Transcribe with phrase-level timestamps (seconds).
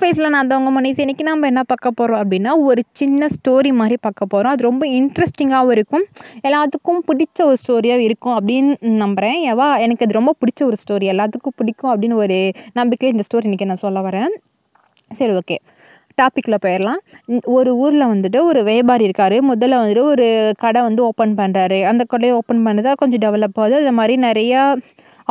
[0.00, 4.26] ஃபேஸில் நான் தவங்க மணிஸ் இன்றைக்கி நம்ம என்ன பார்க்க போகிறோம் அப்படின்னா ஒரு சின்ன ஸ்டோரி மாதிரி பார்க்க
[4.32, 6.04] போகிறோம் அது ரொம்ப இன்ட்ரெஸ்டிங்காகவும் இருக்கும்.
[6.48, 8.72] எல்லாத்துக்கும் பிடிச்ச ஒரு ஸ்டோரியாக இருக்கும் அப்படின்னு
[9.02, 12.36] நம்புகிறேன் எவா எனக்கு அது ரொம்ப பிடிச்ச ஒரு ஸ்டோரி எல்லாத்துக்கும் பிடிக்கும் அப்படின்னு ஒரு
[12.80, 14.34] நம்பிக்கையில் இந்த ஸ்டோரி இன்றைக்கி நான் சொல்ல வரேன்.
[15.20, 15.58] சரி ஓகே
[16.20, 17.00] டாப்பிக்கில் போயிடலாம்.
[17.56, 19.38] ஒரு ஊரில் வந்துட்டு ஒரு வியாபாரி இருக்கார்.
[19.52, 20.28] முதல்ல வந்துட்டு ஒரு
[20.64, 23.80] கடை வந்து ஓப்பன் பண்ணுறாரு அந்த கடையை ஓப்பன் பண்ணதாக கொஞ்சம் டெவலப் ஆகுது.
[23.80, 24.62] அது மாதிரி நிறையா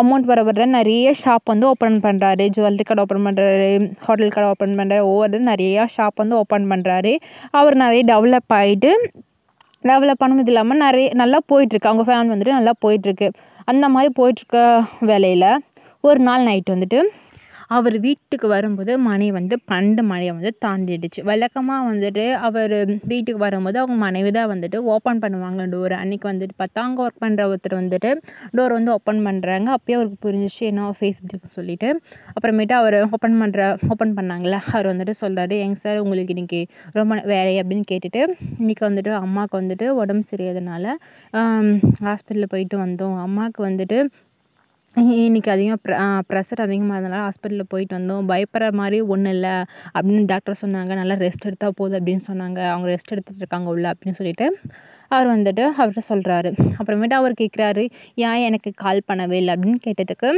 [0.01, 4.77] அமௌண்ட் வர வர நிறைய ஷாப் வந்து ஓப்பன் பண்ணுறாரு ஜுவல்லரி கடை ஓப்பன் பண்ணுறாரு ஹோட்டல் கடை ஓப்பன்
[4.79, 7.15] பண்ணுறாரு ஒவ்வொரு நிறையா ஷாப் வந்து ஓப்பன் பண்ணுறாரு
[7.51, 8.91] அவர் நிறைய டெவலப் ஆகிட்டு
[9.83, 11.87] டெவலப் பண்ணது இல்லாமல் நிறைய நல்லா போயிட்டுருக்கு.
[11.89, 13.27] அவங்க ஃபேமிலி வந்துட்டு நல்லா போயிட்டுருக்கு.
[13.65, 15.59] அந்த மாதிரி போயிட்டுருக்க வேலையில்
[16.01, 17.01] ஒரு நாள் நைட் வந்துட்டு
[17.69, 21.21] அவர் வீட்டுக்கு வரும்போது மணி வந்து பன்னெண்டு மணியை வந்து தாண்டிடுச்சு.
[21.29, 22.75] வழக்கமாக வந்துட்டு அவர்
[23.11, 27.47] வீட்டுக்கு வரும்போது அவங்க மனைவி தான் வந்துட்டு ஓப்பன் பண்ணுவாங்க டோர் அன்றைக்கி வந்துட்டு பார்த்தா அங்கே ஒர்க் பண்ணுற
[27.51, 28.11] ஒருத்தர் வந்துட்டு
[28.57, 31.89] டோர் வந்து ஓப்பன் பண்ணுறாங்க அப்போயே அவருக்கு புரிஞ்சிச்சு என்ன ஃபேஸ் இப்படி சொல்லிட்டு.
[32.35, 33.61] அப்புறமேட்டு அவர் ஓப்பன் பண்ணுற
[33.93, 36.61] ஓப்பன் பண்ணாங்களே அவர் வந்துட்டு சொல்கிறாரு எங்க சார் உங்களுக்கு இன்றைக்கி
[36.99, 38.21] ரொம்ப வேலை அப்படின்னு கேட்டுட்டு
[38.61, 40.85] இன்றைக்கி வந்துட்டு அம்மாவுக்கு வந்துட்டு உடம்பு சரியாதனால
[42.05, 43.17] ஹாஸ்பிட்டலில் போயிட்டு வந்தோம்.
[43.25, 43.97] அம்மாவுக்கு வந்துட்டு
[44.99, 45.95] இன்றைக்கி அதிகமாக ப்ர
[46.29, 48.27] ப்ரெஷர் அதிகமாக இருந்தனால ஹாஸ்பிட்டலில் போயிட்டு வந்தோம்.
[48.31, 49.55] பயப்படுற மாதிரி ஒன்றும் இல்லை.
[49.93, 50.91] அப்படின்னு டாக்டர் சொன்னாங்க.
[50.95, 52.59] நல்லா ரெஸ்ட் எடுத்தால் போதும் அப்படின்னு சொன்னாங்க.
[52.69, 54.47] அவங்க ரெஸ்ட் எடுத்துகிட்டு இருக்காங்க உள்ள அப்படின்னு சொல்லிட்டு.
[55.13, 57.83] அவர் வந்துட்டு அவர்கிட்ட சொல்கிறாரு அப்புறமேட்டு அவர் கேட்குறாரு
[58.27, 59.53] ஏன் எனக்கு கால் பண்ணவே இல்லை?
[59.55, 60.29] அப்படின்னு கேட்டதுக்கு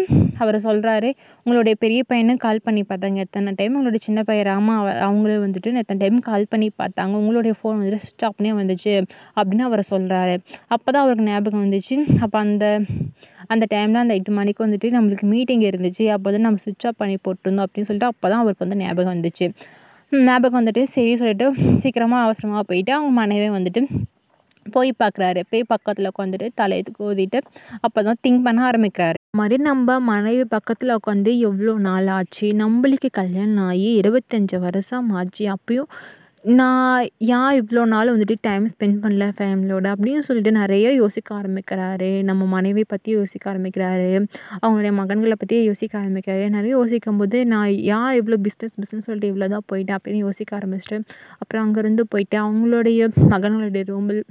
[0.43, 1.09] அவர் சொல்கிறாரு
[1.45, 4.73] உங்களுடைய பெரிய பையனும் கால் பண்ணி பார்த்தாங்க எத்தனை டைம் உங்களுடைய சின்ன பையன் ராமா
[5.07, 7.13] அவங்களும் வந்துட்டு எத்தனை டைம் கால் பண்ணி பார்த்தாங்க?
[7.21, 8.93] உங்களுடைய ஃபோன் வந்துட்டு சுவிட்ச் ஆஃப்னே வந்துச்சு.
[9.37, 10.35] அப்படின்னு அவர் சொல்கிறாரு
[10.75, 11.97] அப்போ தான் அவருக்கு ஞாபகம் வந்துச்சு.
[12.25, 12.65] அப்போ அந்த
[13.53, 16.05] அந்த டைமில் அந்த எட்டு மணிக்கு வந்துட்டு நம்மளுக்கு மீட்டிங் இருந்துச்சு.
[16.15, 19.47] அப்போ தான் நம்ம சுவிட்ச் ஆஃப் பண்ணி போட்டிருந்தோம் அப்படின்னு சொல்லிட்டு அப்போ தான் அவருக்கு வந்து ஞாபகம் வந்துச்சு.
[20.11, 21.47] ஞாபகம் வந்துட்டு சரி சொல்லிட்டு
[21.83, 23.81] சீக்கிரமாக அவசரமாக போயிட்டு அவங்க மனைவி வந்துட்டு
[24.75, 27.39] போய் பார்க்குறாரு போய் பக்கத்தில் உட்காந்துட்டு தலையை கோதிட்டு
[27.85, 29.17] அப்போ தான் திங்க் பண்ண ஆரம்பிக்கிறாரு.
[29.39, 32.47] மாதிரி நம்ம மனைவி பக்கத்தில் உட்காந்து எவ்வளோ நாள் ஆச்சு?
[32.63, 35.43] நம்மளுக்கு கல்யாணம் ஆகி இருபத்தஞ்சி வருஷம் ஆச்சு.
[35.55, 35.91] அப்பயும்
[36.43, 37.05] நான்
[37.37, 42.09] ஏன் இவ்வளோ நாள் வந்துட்டு டைம் ஸ்பெண்ட் பண்ணல ஃபேமிலியோட அப்படின்னு சொல்லிட்டு நிறைய யோசிக்க ஆரம்பிக்கிறாரு.
[42.29, 44.11] நம்ம மனைவி பற்றி யோசிக்க ஆரம்பிக்கிறாரு.
[44.61, 46.45] அவங்களுடைய மகன்களை பற்றி யோசிக்க ஆரம்பிக்கிறாரு.
[46.57, 50.99] நிறைய யோசிக்கும் போது நான் ஏன் இவ்வளோ பிஸ்னஸ் பிஸ்னஸ் சொல்லிட்டு இவ்வளோ தான் போயிட்டேன் அப்படின்னு யோசிக்க ஆரம்பிச்சிட்டு
[51.41, 54.23] அப்புறம் அங்கேருந்து போயிட்டு அவங்களுடைய மகன்களுடைய ரூமில்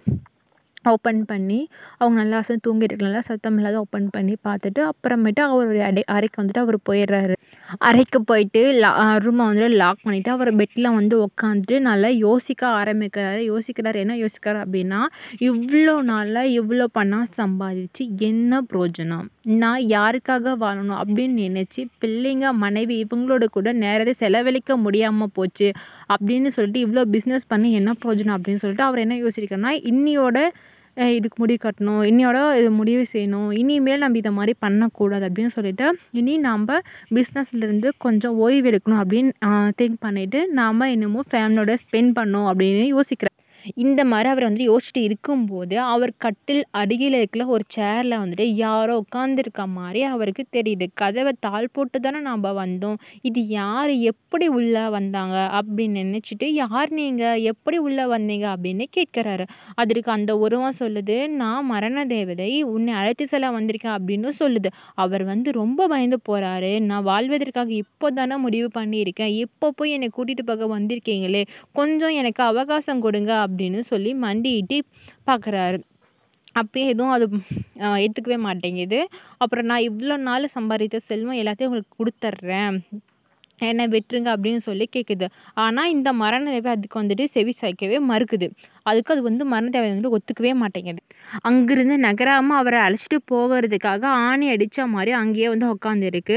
[0.86, 1.58] ஓப்பன் பண்ணி
[1.98, 6.64] அவங்க நல்லா அசை தூங்கிட்டு இருக்கனால சத்தம் இல்லாத ஓப்பன் பண்ணி பார்த்துட்டு அப்புறமேட்டு அவருடைய அடை அறைக்கு வந்துட்டு
[6.64, 7.34] அவர் போயிடுறாரு.
[7.80, 8.90] அறைக்கு போயிட்டு லா
[9.24, 13.40] ரூமை வந்துட்டு லாக் பண்ணிவிட்டு அவர் பெட்டில் வந்து உட்காந்துட்டு நல்லா யோசிக்க ஆரம்பிக்கிறாரு.
[13.52, 15.00] யோசிக்கிறார் என்ன யோசிக்கிறார் அப்படின்னா
[15.40, 23.44] இவ்வளோ நாளில் இவ்வளோ பணம் சம்பாதிச்சு என்ன பிரோஜனம் நான் யாருக்காக வாழணும் அப்படின்னு நினச்சி பிள்ளைங்க மனைவி இவங்களோட
[23.48, 25.68] கூட நேரத்தை செலவழிக்க முடியாமல் போச்சு
[26.10, 30.38] அப்படின்னு சொல்லிட்டு இவ்வளோ பிஸ்னஸ் பண்ணி என்ன பிரோஜனம் அப்படின்னு சொல்லிட்டு அவர் என்ன யோசிக்கிறாருன்னா இன்னியோட
[30.96, 35.86] இதுக்கு முடிவு கட்டணும் இன்னையோட இது முடிவு செய்யணும் இனிமேல் நம்ம இதை மாதிரி பண்ணக்கூடாது அப்படின்னு சொல்லிட்டு
[36.20, 36.78] இனி நம்ம
[37.16, 39.32] பிஸ்னஸ்லேருந்து கொஞ்சம் ஓய்வு எடுக்கணும் அப்படின்னு
[39.80, 43.35] திங்க் பண்ணிவிட்டு நாம் இன்னமும் ஃபேமிலியோட ஸ்பெண்ட் பண்ணோம் அப்படின்னு யோசிக்கிறேன்.
[43.74, 49.66] இந்த மாதிரி அவர் வந்துட்டு யோசிச்சுட்டு இருக்கும்போது அவர் கட்டில் அருகில் இருக்கிற ஒரு சேரில் வந்துட்டு யாரோ உட்காந்துருக்க
[49.66, 50.86] மாதிரி அவருக்கு தெரியுது.
[50.94, 52.94] கதவை தாள் போட்டு தானே நாம் வந்தோம்.
[53.22, 53.90] இது யார்?
[53.90, 55.60] எப்படி உள்ளே வந்தாங்க?
[55.60, 58.54] அப்படின்னு நினச்சிட்டு யார் நீங்கள் எப்படி உள்ளே வந்தீங்க?
[58.54, 59.44] அப்படின்னு கேட்குறாரு.
[59.74, 62.62] அதற்கு அந்த உருவம் சொல்லுது நான் மரண தேவதை.
[62.62, 64.66] உன்னை அழைத்து செல்ல வந்திருக்கேன் அப்படின்னு சொல்லுது.
[64.94, 69.34] அவர் வந்து ரொம்ப பயந்து போகிறாரு நான் வாழ்வதற்காக இப்போ தானே முடிவு பண்ணியிருக்கேன்.
[69.44, 71.46] இப்போ போய் என்னை கூட்டிகிட்டு போக வந்திருக்கீங்களே.
[71.72, 74.78] கொஞ்சம் எனக்கு அவகாசம் கொடுங்க அப்படின்னு சொல்லி மண்டிட்டு
[75.28, 75.78] பார்க்குறாரு
[76.60, 77.26] அப்போயே எதுவும் அது
[78.04, 78.98] ஏற்றுக்கவே மாட்டேங்குது.
[79.42, 82.76] அப்புறம் நான் இவ்வளோ நாள் சம்பாதித்த செல்வம் எல்லாத்தையும் உங்களுக்கு கொடுத்துட்றேன்
[83.68, 85.26] என்னை விட்டுருங்க அப்படின்னு சொல்லி கேட்குது
[85.64, 88.46] ஆனால் இந்த மரண அதுக்கு வந்துட்டு செவி சாய்க்கவே மறுக்குது.
[88.86, 91.00] அதுக்கு அது வந்து மரண தேவை ஒத்துக்கவே மாட்டேங்குது.
[91.42, 96.36] அங்கிருந்து நகராமல் அவரை அழைச்சிட்டு போகிறதுக்காக ஆணி அடித்த மாதிரி அங்கேயே வந்து உட்காந்துருக்கு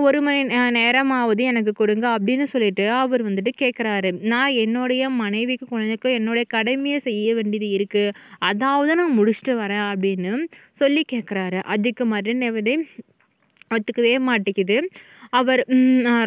[0.00, 6.44] ஒரு மணி நேரமாவது எனக்கு கொடுங்க அப்படின்னு சொல்லிட்டு அவர் வந்துட்டு கேட்குறாரு நான் என்னுடைய மனைவிக்கு குழந்தைக்கும் என்னுடைய
[6.48, 10.32] கடமையை செய்ய வேண்டியது இருக்குது அதாவது நான் முடிச்சுட்டு வரேன் அப்படின்னு
[10.72, 12.76] சொல்லி கேட்குறாரு அதுக்கு மறுநேவதை
[13.72, 14.76] ஒத்துக்கவே மாட்டேங்குது
[15.38, 15.60] அவர்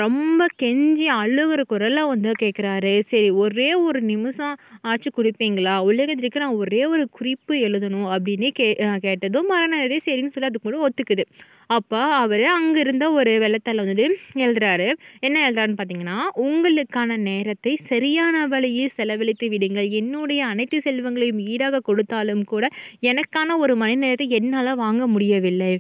[0.04, 4.56] ரொம்ப கெஞ்சி அழுகிற குரலாக வந்து கேட்குறாரு சரி ஒரே ஒரு நிமிஷம்
[4.90, 5.74] ஆச்சு கொடுப்பீங்களா?
[5.90, 8.68] உலகத்திற்கு நான் ஒரே ஒரு குறிப்பு எழுதணும் அப்படின்னு கே
[9.06, 11.26] கேட்டதும் மரணதே சரின்னு சொல்லி அது கூட ஒத்துக்குது.
[11.70, 14.06] அப்போ அவர் அங்கே இருந்த ஒரு வெள்ளத்தால் வந்துட்டு
[14.46, 14.88] எழுதுறாரு.
[15.28, 19.90] என்ன எழுதுறாருன்னு பார்த்தீங்கன்னா உங்களுக்கான நேரத்தை சரியான வழியில் செலவழித்து விடுங்கள்.
[20.02, 22.66] என்னுடைய அனைத்து செல்வங்களையும் ஈடாக கொடுத்தாலும் கூட
[23.12, 25.74] எனக்கான ஒரு மணி நேரத்தை என்னால் வாங்க முடியவில்லை.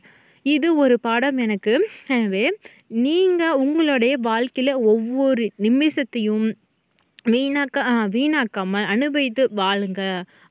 [0.45, 1.73] இது ஒரு பாடம் எனக்கு.
[2.15, 2.45] எனவே
[3.05, 6.45] நீங்கள் உங்களுடைய வாழ்க்கையில் ஒவ்வொரு நிமிஷத்தையும்
[7.33, 7.77] வீணாக்க
[8.15, 10.01] வீணாக்காமல் அனுபவித்து வாழுங்க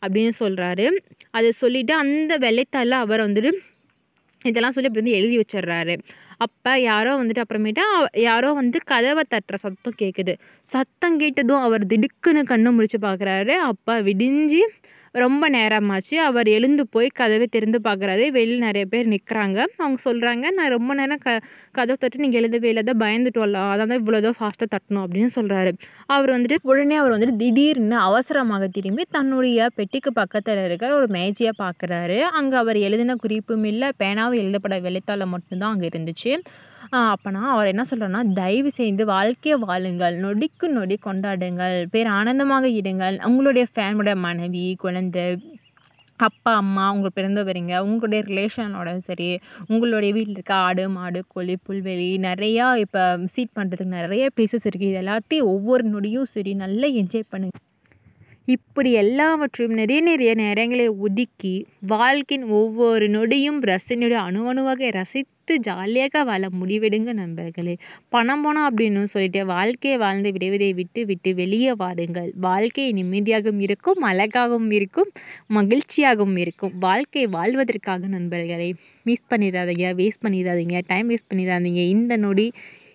[0.02, 0.86] அப்படின்னு சொல்கிறாரு
[1.36, 3.52] அதை சொல்லிவிட்டு அந்த வெள்ளைத்தாளில் அவர் வந்துட்டு
[4.50, 5.94] இதெல்லாம் சொல்லி அப்படி வந்து எழுதி வச்சிடுறாரு.
[6.44, 7.84] அப்போ யாரோ வந்துட்டு அப்புறமேட்டா
[8.28, 10.32] யாரோ வந்து கதவை தட்டுற சத்தம் கேட்குது
[10.66, 14.62] சத்தம் கேட்டதும் அவர் திடுக்குன்னு கண்ணு முடிச்சு பார்க்குறாரு அப்போ விடிஞ்சு
[15.22, 16.14] ரொம்ப நேரமாச்சு.
[16.28, 21.20] அவர் எழுந்து போய் கதவை திறந்து பார்க்குறாரு வெளியில் நிறைய பேர் நிற்கிறாங்க அவங்க சொல்கிறாங்க நான் ரொம்ப நேரம்
[21.26, 21.34] க
[21.78, 22.82] கதவை தட்டு நீங்கள் எழுதவே இல்லை.
[22.88, 25.72] தான் பயந்துட்டோம்ல அதான் தான் இவ்வளோ தான் ஃபாஸ்ட்டாக தட்டணும் அப்படின்னு சொல்கிறாரு
[26.16, 32.20] அவர் வந்துட்டு உடனே அவர் வந்துட்டு திடீர்னு அவசரமாக திரும்பி தன்னுடைய பெட்டிக்கு பக்கத்தில் இருக்கிற ஒரு மேஜையை பார்க்குறாரு
[32.40, 33.90] அங்கே அவர் எழுதின குறிப்பும் இல்லை.
[34.02, 36.32] பேனாவும் எழுதப்பட வெளித்தாள மட்டும்தான் அங்கே இருந்துச்சு.
[37.12, 40.16] அப்போனா அவர் என்ன சொல்கிறேன்னா தயவு செய்து வாழ்க்கையை வாழுங்கள்.
[40.24, 41.76] நொடிக்கு நொடி கொண்டாடுங்கள்.
[41.92, 43.16] பேர் ஆனந்தமாக இருங்கள்.
[43.28, 45.24] உங்களுடைய ஃபேமிலியோட மனைவி குழந்தை
[46.20, 49.28] அப்பா அம்மா அவங்க பிறந்தவரிங்க உங்களுடைய ரிலேஷனோட சரி
[49.72, 53.02] உங்களுடைய வீட்டில் இருக்க ஆடு மாடு கோழி புல்வெளி நிறையா இப்போ
[53.34, 57.63] சீட் பண்ணுறதுக்கு நிறைய பிளேசஸ் இருக்குது இது எல்லாத்தையும் ஒவ்வொரு நொடியும் சரி நல்லா என்ஜாய் பண்ணுங்க.
[58.48, 61.52] இப்படி எல்லாவற்றையும் நிறைய நிறைய நேரங்களை ஒதுக்கி
[61.92, 67.74] வாழ்க்கையின் ஒவ்வொரு நொடியும் ரசினுடைய அணு அணுவாக ரசித்து ஜாலியாக வாழ முடிவெடுங்க நண்பர்களே.
[68.08, 72.30] பணம் போனால் அப்படின்னு சொல்லிட்டு வாழ்க்கையை வாழ்ந்து விடுவதை விட்டு விட்டு வெளியே வாருங்கள்.
[72.40, 75.10] வாழ்க்கை நிம்மதியாகவும் இருக்கும் அழகாகவும் இருக்கும்
[75.54, 76.74] மகிழ்ச்சியாகவும் இருக்கும்.
[76.78, 78.70] வாழ்க்கை வாழ்வதற்காக நண்பர்களை
[79.02, 81.82] மிஸ் பண்ணிடாதீங்க வேஸ்ட் பண்ணிடாதீங்க டைம் வேஸ்ட் பண்ணிடாதீங்க.
[81.96, 82.48] இந்த நொடி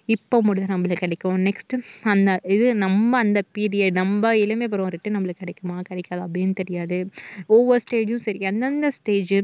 [0.09, 1.45] இப்போ மட்டும் நம்மளுக்கு கிடைக்கும்.
[1.45, 5.81] நெக்ஸ்ட்டு அந்த இது நம்ம அந்த பீரியட் நம்ம இளமை பருவம் ரிட்டன் நம்மளுக்கு கிடைக்குமா?
[5.89, 6.23] கிடைக்காதா?
[6.27, 6.97] அப்படின்னு தெரியாது.
[7.47, 8.45] ஒவ்வொரு ஸ்டேஜும் சரி.
[8.45, 9.39] அந்தந்த ஸ்டேஜு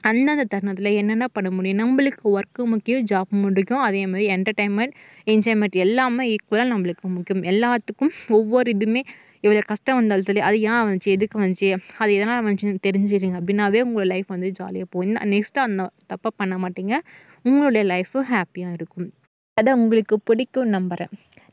[0.00, 1.80] அந்தந்த தருணத்தில் என்னென்ன பண்ண முடியும்?
[1.82, 3.82] நம்மளுக்கு ஒர்க்கு முக்கியம் ஜாப் முக்கியம்.
[3.82, 4.94] அதே மாதிரி என்டர்டைன்மெண்ட்
[5.26, 7.44] என்ஜாய்மெண்ட் எல்லாமே ஈக்குவலாக நம்மளுக்கு முக்கியம்.
[7.44, 9.02] எல்லாத்துக்கும் ஒவ்வொரு இதுவுமே
[9.42, 11.04] இவ்வளோ கஷ்டம் வந்தாலும் சொல்லி அது ஏன் வந்துச்சு?
[11.04, 11.68] எதுக்கு வந்துச்சு?
[11.98, 15.08] அது எதனால் வந்துச்சுன்னு தெரிஞ்சிடுங்க அப்படின்னாவே உங்களோட லைஃப் வந்து ஜாலியாக போகும்.
[15.08, 16.94] இந்த நெக்ஸ்ட்டு அந்த தப்பை பண்ண மாட்டீங்க.
[17.42, 19.10] உங்களுடைய லைஃபும் ஹாப்பியாக இருக்கும்.
[19.56, 21.12] அதை உங்களுக்கு பிடிக்கும் நம்புகிறேன்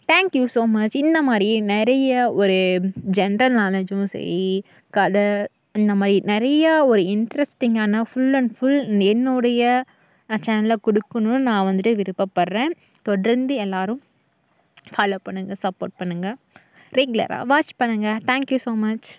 [0.09, 2.55] தேங்க்யூ ஸோ மச் இந்த மாதிரி நிறைய ஒரு
[3.11, 4.37] ஜென்ரல் நாலேஜும் சரி
[4.93, 5.25] கதை
[5.71, 9.61] இந்த மாதிரி நிறையா ஒரு இன்ட்ரெஸ்டிங்கான ஃபுல் அண்ட் ஃபுல் என்னுடைய
[10.29, 12.73] சேனலில் கொடுக்கணுன்னு நான் வந்துட்டு விருப்பப்படுறேன்.
[13.05, 14.01] தொடர்ந்து எல்லோரும்
[14.91, 16.37] ஃபாலோ பண்ணுங்கள் சப்போர்ட் பண்ணுங்கள்
[16.93, 19.09] ரெகுலராக வாட்ச் பண்ணுங்கள் தேங்க்யூ ஸோ மச்